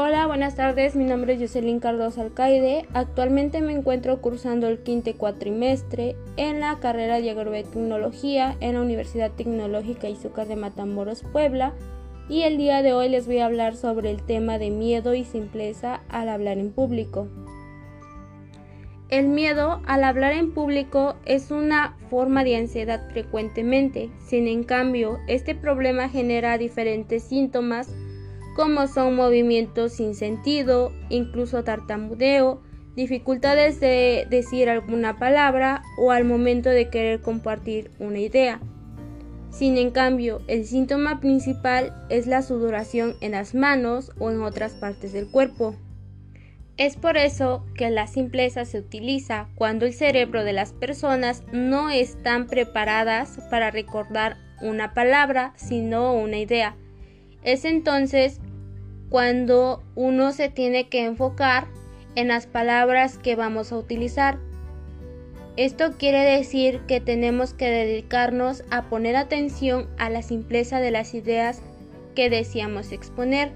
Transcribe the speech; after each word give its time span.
Hola, 0.00 0.28
buenas 0.28 0.54
tardes. 0.54 0.94
Mi 0.94 1.04
nombre 1.04 1.32
es 1.32 1.40
Jocelyn 1.40 1.80
Cardoso 1.80 2.20
Alcaide. 2.20 2.86
Actualmente 2.94 3.60
me 3.60 3.72
encuentro 3.72 4.20
cursando 4.20 4.68
el 4.68 4.78
quinto 4.84 5.12
cuatrimestre 5.16 6.14
en 6.36 6.60
la 6.60 6.78
carrera 6.78 7.20
de 7.20 7.32
Agrobiotecnología 7.32 8.56
en 8.60 8.74
la 8.74 8.82
Universidad 8.82 9.32
Tecnológica 9.32 10.08
Izúcar 10.08 10.46
de 10.46 10.54
Matamoros, 10.54 11.24
Puebla. 11.32 11.74
Y 12.28 12.42
el 12.42 12.58
día 12.58 12.82
de 12.82 12.92
hoy 12.92 13.08
les 13.08 13.26
voy 13.26 13.38
a 13.38 13.46
hablar 13.46 13.74
sobre 13.74 14.12
el 14.12 14.22
tema 14.22 14.56
de 14.58 14.70
miedo 14.70 15.14
y 15.14 15.24
simpleza 15.24 16.02
al 16.08 16.28
hablar 16.28 16.58
en 16.58 16.70
público. 16.70 17.26
El 19.08 19.26
miedo 19.26 19.80
al 19.84 20.04
hablar 20.04 20.32
en 20.32 20.54
público 20.54 21.16
es 21.24 21.50
una 21.50 21.96
forma 22.08 22.44
de 22.44 22.54
ansiedad 22.54 23.10
frecuentemente. 23.10 24.10
Sin 24.24 24.46
en 24.46 24.62
cambio, 24.62 25.18
este 25.26 25.56
problema 25.56 26.08
genera 26.08 26.56
diferentes 26.56 27.24
síntomas 27.24 27.92
como 28.58 28.88
son 28.88 29.14
movimientos 29.14 29.92
sin 29.92 30.16
sentido, 30.16 30.92
incluso 31.10 31.62
tartamudeo, 31.62 32.60
dificultades 32.96 33.78
de 33.78 34.26
decir 34.30 34.68
alguna 34.68 35.16
palabra 35.16 35.84
o 35.96 36.10
al 36.10 36.24
momento 36.24 36.68
de 36.68 36.90
querer 36.90 37.20
compartir 37.20 37.92
una 38.00 38.18
idea. 38.18 38.60
Sin 39.50 39.78
en 39.78 39.92
cambio, 39.92 40.42
el 40.48 40.64
síntoma 40.64 41.20
principal 41.20 41.94
es 42.10 42.26
la 42.26 42.42
sudoración 42.42 43.14
en 43.20 43.30
las 43.30 43.54
manos 43.54 44.10
o 44.18 44.28
en 44.28 44.42
otras 44.42 44.72
partes 44.72 45.12
del 45.12 45.30
cuerpo. 45.30 45.76
Es 46.76 46.96
por 46.96 47.16
eso 47.16 47.64
que 47.76 47.90
la 47.90 48.08
simpleza 48.08 48.64
se 48.64 48.80
utiliza 48.80 49.46
cuando 49.54 49.86
el 49.86 49.92
cerebro 49.92 50.42
de 50.42 50.52
las 50.52 50.72
personas 50.72 51.44
no 51.52 51.90
están 51.90 52.48
preparadas 52.48 53.38
para 53.52 53.70
recordar 53.70 54.36
una 54.60 54.94
palabra, 54.94 55.52
sino 55.54 56.12
una 56.14 56.38
idea. 56.38 56.74
Es 57.44 57.64
entonces 57.64 58.40
cuando 59.10 59.82
uno 59.94 60.32
se 60.32 60.48
tiene 60.48 60.88
que 60.88 61.04
enfocar 61.04 61.66
en 62.14 62.28
las 62.28 62.46
palabras 62.46 63.18
que 63.18 63.36
vamos 63.36 63.72
a 63.72 63.78
utilizar. 63.78 64.38
Esto 65.56 65.92
quiere 65.98 66.20
decir 66.20 66.80
que 66.86 67.00
tenemos 67.00 67.52
que 67.52 67.68
dedicarnos 67.68 68.64
a 68.70 68.88
poner 68.88 69.16
atención 69.16 69.88
a 69.98 70.08
la 70.10 70.22
simpleza 70.22 70.80
de 70.80 70.90
las 70.90 71.14
ideas 71.14 71.60
que 72.14 72.30
deseamos 72.30 72.92
exponer 72.92 73.52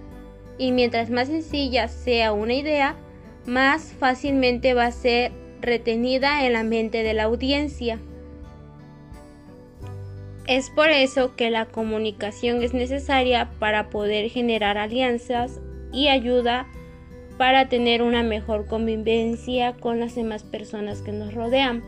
y 0.58 0.73
mientras 0.73 1.11
más 1.11 1.28
sencilla 1.28 1.89
sea 1.89 2.33
una 2.33 2.55
idea, 2.55 2.97
más 3.47 3.92
fácilmente 3.98 4.75
va 4.75 4.86
a 4.86 4.92
ser 4.92 5.33
retenida 5.61 6.45
en 6.47 6.53
la 6.53 6.62
mente 6.62 7.03
de 7.03 7.14
la 7.14 7.25
audiencia. 7.25 7.98
Es 10.47 10.71
por 10.71 10.91
eso 10.91 11.37
que 11.37 11.51
la 11.51 11.67
comunicación 11.67 12.62
es 12.62 12.75
necesaria 12.75 13.51
para 13.61 13.91
poder 13.91 14.29
generar 14.29 14.77
alianzas 14.77 15.61
y 15.93 16.09
ayuda 16.09 16.67
para 17.39 17.69
tener 17.69 18.03
una 18.03 18.23
mejor 18.23 18.67
convivencia 18.67 19.75
con 19.75 20.01
las 20.01 20.17
demás 20.17 20.43
personas 20.43 21.01
que 21.01 21.13
nos 21.13 21.33
rodean. 21.33 21.83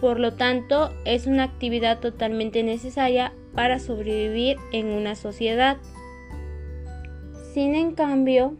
Por 0.00 0.20
lo 0.20 0.34
tanto, 0.34 0.92
es 1.04 1.26
una 1.26 1.44
actividad 1.44 1.98
totalmente 1.98 2.62
necesaria 2.62 3.32
para 3.54 3.80
sobrevivir 3.80 4.56
en 4.72 4.86
una 4.86 5.14
sociedad. 5.14 5.76
Sin 7.52 7.74
en 7.74 7.94
cambio, 7.94 8.56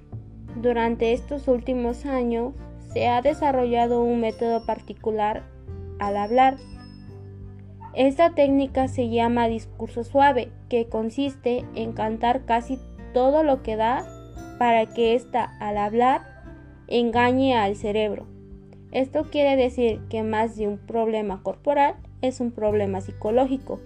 durante 0.57 1.13
estos 1.13 1.47
últimos 1.49 2.07
años 2.07 2.55
se 2.93 3.07
ha 3.07 3.23
desarrollado 3.23 4.03
un 4.03 4.21
método 4.21 4.67
particular 4.67 5.45
al 6.01 6.17
hablar 6.17 6.57
esta 7.95 8.31
técnica 8.31 8.89
se 8.89 9.09
llama 9.09 9.49
discurso 9.49 10.05
suave, 10.05 10.53
que 10.69 10.87
consiste 10.87 11.65
en 11.75 11.93
cantar 11.93 12.45
casi 12.45 12.79
todo 13.13 13.43
lo 13.43 13.63
que 13.63 13.77
da 13.77 14.05
para 14.59 14.87
que 14.87 15.15
ésta 15.15 15.57
al 15.59 15.77
hablar 15.77 16.45
engañe 16.87 17.56
al 17.56 17.77
cerebro. 17.77 18.27
Esto 18.93 19.31
quiere 19.31 19.56
decir 19.56 20.00
que 20.09 20.23
más 20.23 20.56
de 20.56 20.67
un 20.67 20.79
problema 20.79 21.43
corporal 21.43 21.95
es 22.23 22.41
un 22.41 22.50
problema 22.50 23.00
psicológico. 23.00 23.81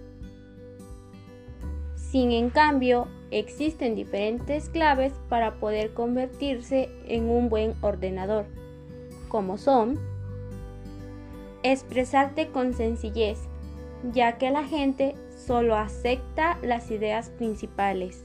Sin 1.95 2.31
en 2.31 2.49
cambio, 2.49 3.07
existen 3.31 3.95
diferentes 3.95 4.69
claves 4.69 5.13
para 5.29 5.55
poder 5.55 5.93
convertirse 5.93 6.89
en 7.07 7.29
un 7.29 7.49
buen 7.49 7.73
ordenador, 7.81 8.45
como 9.27 9.57
son 9.57 9.99
expresarte 11.61 12.49
con 12.49 12.73
sencillez, 12.73 13.39
ya 14.11 14.37
que 14.37 14.51
la 14.51 14.63
gente 14.63 15.15
solo 15.29 15.75
acepta 15.75 16.57
las 16.61 16.91
ideas 16.91 17.29
principales. 17.29 18.23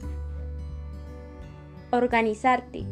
Organizarte. 1.91 2.85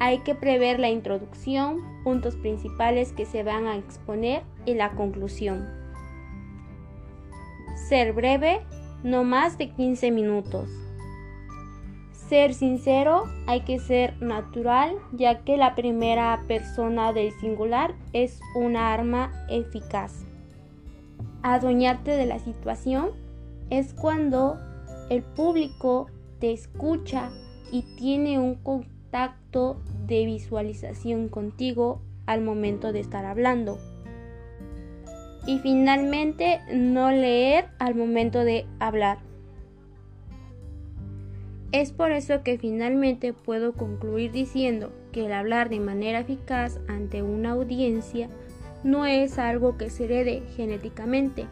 Hay 0.00 0.18
que 0.20 0.34
prever 0.34 0.78
la 0.78 0.88
introducción, 0.88 1.82
puntos 2.04 2.36
principales 2.36 3.12
que 3.12 3.26
se 3.26 3.42
van 3.42 3.66
a 3.66 3.76
exponer 3.76 4.42
y 4.64 4.74
la 4.74 4.92
conclusión. 4.92 5.68
Ser 7.88 8.12
breve, 8.12 8.60
no 9.02 9.24
más 9.24 9.58
de 9.58 9.70
15 9.70 10.10
minutos. 10.12 10.70
Ser 12.12 12.54
sincero, 12.54 13.24
hay 13.46 13.62
que 13.62 13.78
ser 13.78 14.20
natural, 14.22 14.96
ya 15.12 15.44
que 15.44 15.56
la 15.56 15.74
primera 15.74 16.44
persona 16.46 17.12
del 17.12 17.32
singular 17.40 17.94
es 18.12 18.38
una 18.54 18.92
arma 18.92 19.32
eficaz 19.48 20.27
adueñarte 21.42 22.12
de 22.12 22.26
la 22.26 22.38
situación 22.38 23.10
es 23.70 23.94
cuando 23.94 24.58
el 25.10 25.22
público 25.22 26.06
te 26.38 26.52
escucha 26.52 27.30
y 27.70 27.82
tiene 27.96 28.38
un 28.38 28.54
contacto 28.54 29.80
de 30.06 30.24
visualización 30.24 31.28
contigo 31.28 32.00
al 32.26 32.42
momento 32.42 32.92
de 32.92 33.00
estar 33.00 33.24
hablando. 33.24 33.78
Y 35.46 35.58
finalmente, 35.60 36.60
no 36.72 37.10
leer 37.10 37.68
al 37.78 37.94
momento 37.94 38.44
de 38.44 38.66
hablar. 38.80 39.18
Es 41.72 41.92
por 41.92 42.12
eso 42.12 42.42
que 42.42 42.58
finalmente 42.58 43.32
puedo 43.32 43.72
concluir 43.72 44.32
diciendo 44.32 44.90
que 45.12 45.26
el 45.26 45.32
hablar 45.32 45.68
de 45.68 45.80
manera 45.80 46.20
eficaz 46.20 46.80
ante 46.88 47.22
una 47.22 47.52
audiencia 47.52 48.28
no 48.84 49.06
es 49.06 49.38
algo 49.38 49.76
que 49.76 49.90
se 49.90 50.04
herede 50.04 50.42
genéticamente, 50.56 51.46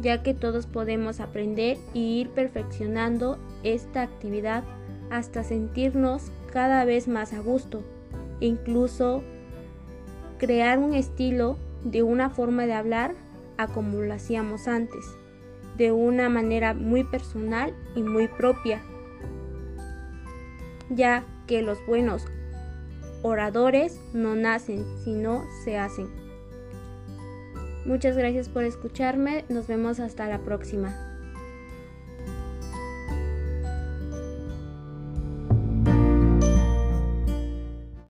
ya 0.00 0.22
que 0.22 0.34
todos 0.34 0.66
podemos 0.66 1.20
aprender 1.20 1.78
y 1.94 2.20
ir 2.20 2.30
perfeccionando 2.30 3.38
esta 3.62 4.02
actividad 4.02 4.64
hasta 5.10 5.44
sentirnos 5.44 6.30
cada 6.52 6.84
vez 6.84 7.08
más 7.08 7.32
a 7.32 7.40
gusto, 7.40 7.82
incluso 8.40 9.22
crear 10.38 10.78
un 10.78 10.94
estilo 10.94 11.58
de 11.84 12.02
una 12.02 12.30
forma 12.30 12.66
de 12.66 12.74
hablar 12.74 13.14
a 13.56 13.66
como 13.66 14.00
lo 14.00 14.14
hacíamos 14.14 14.68
antes, 14.68 15.04
de 15.76 15.92
una 15.92 16.28
manera 16.28 16.74
muy 16.74 17.04
personal 17.04 17.74
y 17.94 18.02
muy 18.02 18.28
propia, 18.28 18.82
ya 20.88 21.24
que 21.46 21.62
los 21.62 21.84
buenos 21.86 22.26
oradores 23.22 24.00
no 24.12 24.34
nacen, 24.34 24.84
sino 25.04 25.44
se 25.64 25.78
hacen. 25.78 26.08
Muchas 27.84 28.16
gracias 28.16 28.48
por 28.48 28.64
escucharme, 28.64 29.44
nos 29.48 29.66
vemos 29.66 30.00
hasta 30.00 30.28
la 30.28 30.38
próxima. 30.38 30.94